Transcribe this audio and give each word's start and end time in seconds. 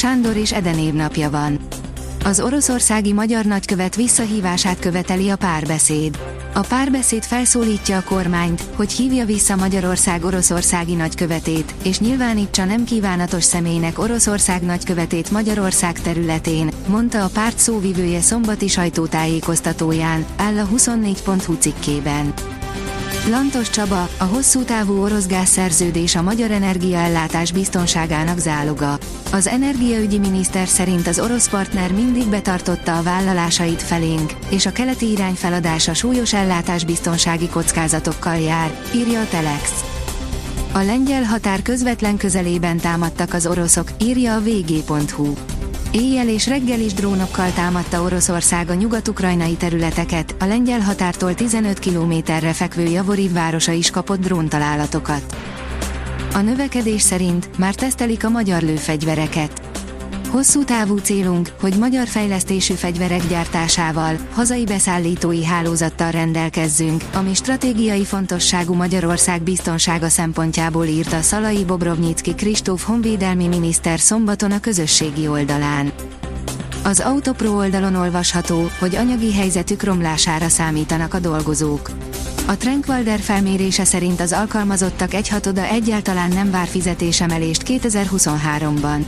Sándor 0.00 0.36
és 0.36 0.52
Eden 0.52 0.78
évnapja 0.78 1.30
van. 1.30 1.58
Az 2.24 2.40
oroszországi 2.40 3.12
magyar 3.12 3.44
nagykövet 3.44 3.96
visszahívását 3.96 4.78
követeli 4.78 5.28
a 5.28 5.36
párbeszéd. 5.36 6.18
A 6.54 6.60
párbeszéd 6.60 7.22
felszólítja 7.22 7.96
a 7.96 8.02
kormányt, 8.02 8.62
hogy 8.74 8.92
hívja 8.92 9.24
vissza 9.24 9.56
Magyarország 9.56 10.24
oroszországi 10.24 10.94
nagykövetét, 10.94 11.74
és 11.84 11.98
nyilvánítsa 11.98 12.64
nem 12.64 12.84
kívánatos 12.84 13.44
személynek 13.44 13.98
Oroszország 13.98 14.62
nagykövetét 14.62 15.30
Magyarország 15.30 16.00
területén, 16.00 16.70
mondta 16.86 17.24
a 17.24 17.30
párt 17.32 17.58
szóvivője 17.58 18.20
szombati 18.20 18.68
sajtótájékoztatóján, 18.68 20.24
áll 20.36 20.58
a 20.58 20.68
24.hu 20.68 21.54
cikkében. 21.54 22.34
Lantos 23.30 23.70
Csaba, 23.70 24.08
a 24.18 24.24
hosszú 24.24 24.62
távú 24.62 25.02
orosz 25.02 25.26
gázszerződés 25.26 26.14
a 26.14 26.22
magyar 26.22 26.50
energiaellátás 26.50 27.52
biztonságának 27.52 28.38
záloga. 28.38 28.98
Az 29.32 29.46
energiaügyi 29.46 30.18
miniszter 30.18 30.68
szerint 30.68 31.06
az 31.06 31.18
orosz 31.20 31.48
partner 31.48 31.92
mindig 31.92 32.26
betartotta 32.26 32.98
a 32.98 33.02
vállalásait 33.02 33.82
felénk, 33.82 34.32
és 34.48 34.66
a 34.66 34.72
keleti 34.72 35.10
irány 35.10 35.34
feladása 35.34 35.94
súlyos 35.94 36.34
ellátásbiztonsági 36.34 37.48
kockázatokkal 37.48 38.36
jár, 38.36 38.80
írja 38.94 39.20
a 39.20 39.28
Telex. 39.28 39.84
A 40.72 40.78
lengyel 40.78 41.22
határ 41.22 41.62
közvetlen 41.62 42.16
közelében 42.16 42.76
támadtak 42.76 43.34
az 43.34 43.46
oroszok, 43.46 43.88
írja 44.02 44.34
a 44.34 44.40
vg.hu. 44.40 45.49
Éjjel 45.92 46.28
és 46.28 46.46
reggel 46.46 46.80
is 46.80 46.92
drónokkal 46.92 47.52
támadta 47.52 48.02
Oroszország 48.02 48.70
a 48.70 48.74
nyugat-ukrajnai 48.74 49.54
területeket, 49.54 50.34
a 50.38 50.44
lengyel 50.44 50.80
határtól 50.80 51.34
15 51.34 51.78
kilométerre 51.78 52.52
fekvő 52.52 52.82
Javoriv 52.82 53.32
városa 53.32 53.72
is 53.72 53.90
kapott 53.90 54.20
dróntalálatokat. 54.20 55.36
A 56.34 56.38
növekedés 56.38 57.02
szerint 57.02 57.58
már 57.58 57.74
tesztelik 57.74 58.24
a 58.24 58.28
magyar 58.28 58.62
lőfegyvereket. 58.62 59.69
Hosszú 60.30 60.64
távú 60.64 60.96
célunk, 60.96 61.48
hogy 61.60 61.78
magyar 61.78 62.06
fejlesztésű 62.06 62.74
fegyverek 62.74 63.26
gyártásával, 63.28 64.16
hazai 64.32 64.64
beszállítói 64.64 65.44
hálózattal 65.44 66.10
rendelkezzünk, 66.10 67.04
ami 67.14 67.34
stratégiai 67.34 68.04
fontosságú 68.04 68.74
Magyarország 68.74 69.42
biztonsága 69.42 70.08
szempontjából 70.08 70.84
írta 70.84 71.20
Szalai 71.20 71.64
Bobrovnyicki 71.64 72.34
Kristóf 72.34 72.84
honvédelmi 72.84 73.46
miniszter 73.46 74.00
szombaton 74.00 74.50
a 74.50 74.60
közösségi 74.60 75.28
oldalán. 75.28 75.92
Az 76.84 77.00
Autopro 77.00 77.56
oldalon 77.56 77.94
olvasható, 77.94 78.70
hogy 78.78 78.96
anyagi 78.96 79.34
helyzetük 79.34 79.82
romlására 79.82 80.48
számítanak 80.48 81.14
a 81.14 81.18
dolgozók. 81.18 81.90
A 82.46 82.56
Trankwalder 82.56 83.20
felmérése 83.20 83.84
szerint 83.84 84.20
az 84.20 84.32
alkalmazottak 84.32 85.14
egyhatoda 85.14 85.64
egyáltalán 85.64 86.28
nem 86.28 86.50
vár 86.50 86.66
fizetésemelést 86.66 87.62
2023-ban. 87.66 89.04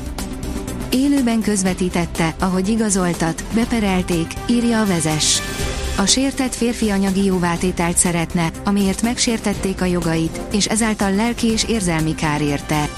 Élőben 0.94 1.40
közvetítette, 1.40 2.34
ahogy 2.40 2.68
igazoltat, 2.68 3.44
beperelték, 3.54 4.26
írja 4.46 4.80
a 4.80 4.86
vezes. 4.86 5.40
A 5.98 6.06
sértett 6.06 6.54
férfi 6.54 6.90
anyagi 6.90 7.24
jóvátételt 7.24 7.96
szeretne, 7.96 8.50
amiért 8.64 9.02
megsértették 9.02 9.80
a 9.80 9.84
jogait, 9.84 10.40
és 10.52 10.66
ezáltal 10.66 11.14
lelki 11.14 11.46
és 11.46 11.64
érzelmi 11.64 12.14
kár 12.14 12.40
érte. 12.40 12.88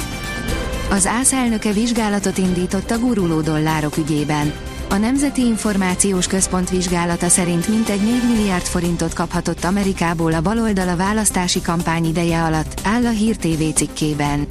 Az 0.90 1.06
ÁSZ 1.06 1.32
elnöke 1.32 1.72
vizsgálatot 1.72 2.38
indított 2.38 2.90
a 2.90 2.98
guruló 2.98 3.40
dollárok 3.40 3.96
ügyében. 3.96 4.52
A 4.90 4.96
Nemzeti 4.96 5.44
Információs 5.44 6.26
Központ 6.26 6.70
vizsgálata 6.70 7.28
szerint 7.28 7.68
mintegy 7.68 8.00
4 8.00 8.22
milliárd 8.34 8.64
forintot 8.64 9.14
kaphatott 9.14 9.64
Amerikából 9.64 10.32
a 10.32 10.40
baloldal 10.40 10.88
a 10.88 10.96
választási 10.96 11.62
kampány 11.62 12.04
ideje 12.04 12.42
alatt, 12.42 12.80
áll 12.84 13.06
a 13.06 13.10
Hír 13.10 13.36
TV 13.36 13.62
cikkében. 13.74 14.46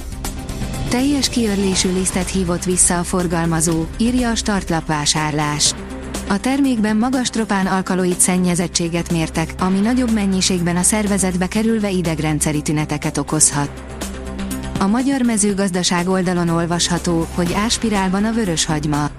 Teljes 0.94 1.28
kiörlésű 1.28 1.92
lisztet 1.92 2.28
hívott 2.28 2.64
vissza 2.64 2.98
a 2.98 3.02
forgalmazó, 3.02 3.84
írja 3.98 4.30
a 4.30 4.34
startlap. 4.34 4.92
A 6.28 6.40
termékben 6.40 6.96
magas 6.96 7.30
tropán 7.30 7.66
alkaloid 7.66 8.20
szennyezettséget 8.20 9.12
mértek, 9.12 9.54
ami 9.58 9.78
nagyobb 9.78 10.12
mennyiségben 10.12 10.76
a 10.76 10.82
szervezetbe 10.82 11.46
kerülve 11.46 11.90
idegrendszeri 11.90 12.62
tüneteket 12.62 13.18
okozhat. 13.18 13.82
A 14.78 14.86
magyar 14.86 15.22
mezőgazdaság 15.22 16.08
oldalon 16.08 16.48
olvasható, 16.48 17.26
hogy 17.34 17.52
áspirálban 17.52 18.24
a 18.24 18.32
vörös 18.32 18.64
hagyma. 18.64 19.10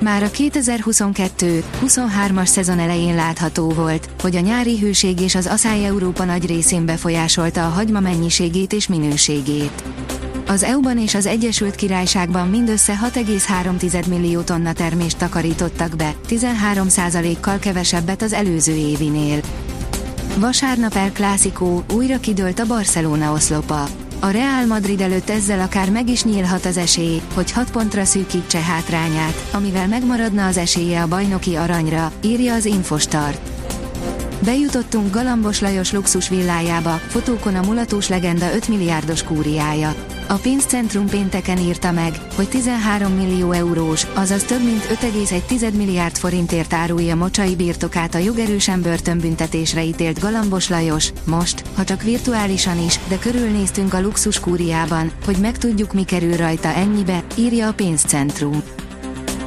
Már 0.00 0.22
a 0.22 0.30
2022-23-as 0.30 2.46
szezon 2.46 2.78
elején 2.78 3.14
látható 3.14 3.68
volt, 3.68 4.08
hogy 4.22 4.36
a 4.36 4.40
nyári 4.40 4.78
hőség 4.78 5.20
és 5.20 5.34
az 5.34 5.46
aszály 5.46 5.84
Európa 5.84 6.24
nagy 6.24 6.46
részén 6.46 6.84
befolyásolta 6.84 7.66
a 7.66 7.70
hagyma 7.70 8.00
mennyiségét 8.00 8.72
és 8.72 8.86
minőségét. 8.86 9.82
Az 10.48 10.62
EU-ban 10.62 10.98
és 10.98 11.14
az 11.14 11.26
Egyesült 11.26 11.74
Királyságban 11.74 12.48
mindössze 12.48 12.98
6,3 13.14 14.06
millió 14.08 14.40
tonna 14.40 14.72
termést 14.72 15.18
takarítottak 15.18 15.96
be, 15.96 16.14
13%-kal 16.28 17.58
kevesebbet 17.58 18.22
az 18.22 18.32
előző 18.32 18.74
évinél. 18.74 19.40
Vasárnap 20.36 20.94
El 20.94 21.12
Clásico, 21.12 21.82
újra 21.92 22.20
kidőlt 22.20 22.58
a 22.58 22.66
Barcelona 22.66 23.32
oszlopa. 23.32 23.88
A 24.20 24.28
Real 24.28 24.66
Madrid 24.66 25.00
előtt 25.00 25.30
ezzel 25.30 25.60
akár 25.60 25.90
meg 25.90 26.08
is 26.08 26.24
nyílhat 26.24 26.64
az 26.64 26.76
esély, 26.76 27.20
hogy 27.34 27.52
6 27.52 27.70
pontra 27.70 28.04
szűkítse 28.04 28.60
hátrányát, 28.60 29.48
amivel 29.52 29.88
megmaradna 29.88 30.46
az 30.46 30.56
esélye 30.56 31.02
a 31.02 31.08
bajnoki 31.08 31.54
aranyra, 31.54 32.12
írja 32.24 32.54
az 32.54 32.64
Infostart. 32.64 33.50
Bejutottunk 34.44 35.14
Galambos 35.14 35.60
Lajos 35.60 35.92
luxus 35.92 36.28
villájába, 36.28 37.00
fotókon 37.06 37.54
a 37.54 37.62
mulatós 37.62 38.08
legenda 38.08 38.54
5 38.54 38.68
milliárdos 38.68 39.22
kúriája. 39.22 39.94
A 40.30 40.34
pénzcentrum 40.34 41.06
pénteken 41.06 41.58
írta 41.58 41.92
meg, 41.92 42.20
hogy 42.34 42.48
13 42.48 43.12
millió 43.12 43.52
eurós, 43.52 44.06
azaz 44.14 44.42
több 44.42 44.64
mint 44.64 44.84
5,1 44.84 45.72
milliárd 45.72 46.16
forintért 46.16 46.72
árulja 46.72 47.16
mocsai 47.16 47.56
birtokát 47.56 48.14
a 48.14 48.18
jogerősen 48.18 48.82
börtönbüntetésre 48.82 49.84
ítélt 49.84 50.20
Galambos 50.20 50.68
Lajos, 50.68 51.12
most, 51.24 51.64
ha 51.74 51.84
csak 51.84 52.02
virtuálisan 52.02 52.84
is, 52.84 53.00
de 53.08 53.18
körülnéztünk 53.18 53.94
a 53.94 54.00
luxus 54.00 54.40
kúriában, 54.40 55.10
hogy 55.24 55.36
megtudjuk 55.36 55.92
mi 55.92 56.04
kerül 56.04 56.36
rajta 56.36 56.68
ennyibe, 56.68 57.24
írja 57.34 57.68
a 57.68 57.72
pénzcentrum. 57.72 58.62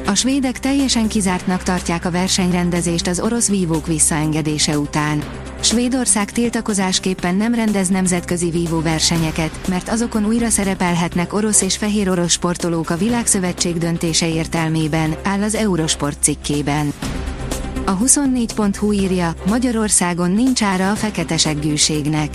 A 0.05 0.15
svédek 0.15 0.59
teljesen 0.59 1.07
kizártnak 1.07 1.63
tartják 1.63 2.05
a 2.05 2.11
versenyrendezést 2.11 3.07
az 3.07 3.19
orosz 3.19 3.49
vívók 3.49 3.87
visszaengedése 3.87 4.79
után. 4.79 5.23
Svédország 5.63 6.31
tiltakozásképpen 6.31 7.35
nem 7.35 7.53
rendez 7.53 7.87
nemzetközi 7.87 8.49
vívó 8.49 8.81
versenyeket, 8.81 9.67
mert 9.67 9.89
azokon 9.89 10.25
újra 10.25 10.49
szerepelhetnek 10.49 11.33
orosz 11.33 11.61
és 11.61 11.77
fehér 11.77 12.09
orosz 12.09 12.31
sportolók 12.31 12.89
a 12.89 12.97
világszövetség 12.97 13.77
döntése 13.77 14.29
értelmében, 14.29 15.15
áll 15.23 15.41
az 15.41 15.55
Eurosport 15.55 16.23
cikkében. 16.23 16.93
A 17.85 17.97
24.hu 17.97 18.91
írja, 18.91 19.33
Magyarországon 19.47 20.31
nincs 20.31 20.63
ára 20.63 20.91
a 20.91 20.95
fekete 20.95 21.37
seggűségnek. 21.37 22.29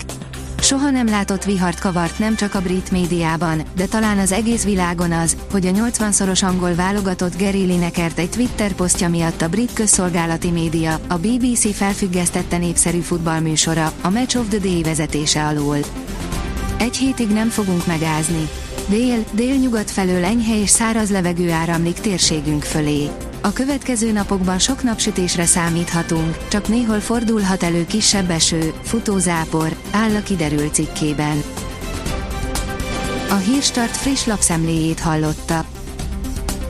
Soha 0.67 0.89
nem 0.89 1.07
látott 1.07 1.43
vihart 1.43 1.79
kavart 1.79 2.19
nem 2.19 2.35
csak 2.35 2.55
a 2.55 2.61
brit 2.61 2.91
médiában, 2.91 3.61
de 3.75 3.85
talán 3.85 4.17
az 4.17 4.31
egész 4.31 4.63
világon 4.63 5.11
az, 5.11 5.37
hogy 5.51 5.65
a 5.65 5.71
80-szoros 5.71 6.43
angol 6.43 6.75
válogatott 6.75 7.39
Gary 7.39 7.65
Linekert 7.65 8.19
egy 8.19 8.29
Twitter 8.29 8.73
posztja 8.73 9.09
miatt 9.09 9.41
a 9.41 9.49
brit 9.49 9.73
közszolgálati 9.73 10.51
média, 10.51 10.99
a 11.07 11.17
BBC 11.17 11.75
felfüggesztette 11.75 12.57
népszerű 12.57 12.99
futballműsora, 12.99 13.91
a 14.01 14.09
Match 14.09 14.37
of 14.37 14.47
the 14.47 14.57
Day 14.57 14.83
vezetése 14.83 15.45
alól. 15.45 15.77
Egy 16.77 16.97
hétig 16.97 17.27
nem 17.29 17.49
fogunk 17.49 17.85
megázni. 17.85 18.49
Dél, 18.87 19.23
délnyugat 19.31 19.91
felől 19.91 20.23
enyhe 20.23 20.61
és 20.61 20.69
száraz 20.69 21.09
levegő 21.09 21.51
áramlik 21.51 21.99
térségünk 21.99 22.63
fölé. 22.63 23.09
A 23.47 23.53
következő 23.53 24.11
napokban 24.11 24.59
sok 24.59 24.83
napsütésre 24.83 25.45
számíthatunk, 25.45 26.47
csak 26.47 26.67
néhol 26.67 26.99
fordulhat 26.99 27.63
elő 27.63 27.85
kisebb 27.85 28.29
eső, 28.29 28.73
futózápor, 28.83 29.75
áll 29.91 30.15
a 30.15 30.21
kiderült 30.23 30.73
cikkében. 30.73 31.43
A 33.29 33.35
Hírstart 33.35 33.97
friss 33.97 34.25
lapszemléjét 34.25 34.99
hallotta. 34.99 35.65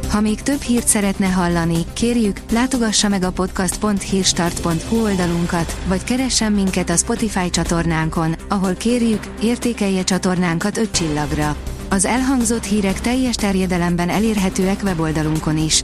Ha 0.10 0.22
még 0.22 0.42
több 0.42 0.62
hírt 0.62 0.88
szeretne 0.88 1.28
hallani, 1.28 1.86
kérjük, 1.94 2.42
látogassa 2.52 3.08
meg 3.08 3.24
a 3.24 3.32
podcast.hírstart.hu 3.32 5.02
oldalunkat, 5.04 5.78
vagy 5.88 6.04
keressen 6.04 6.52
minket 6.52 6.90
a 6.90 6.98
Spotify 6.98 7.50
csatornánkon, 7.50 8.36
ahol 8.50 8.74
kérjük, 8.74 9.24
értékelje 9.42 10.04
csatornánkat 10.04 10.78
5 10.78 10.92
csillagra. 10.92 11.56
Az 11.90 12.06
elhangzott 12.06 12.64
hírek 12.64 13.02
teljes 13.02 13.36
terjedelemben 13.36 14.10
elérhetőek 14.10 14.80
weboldalunkon 14.84 15.58
is. 15.58 15.84